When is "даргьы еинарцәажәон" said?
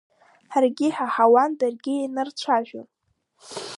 1.59-2.87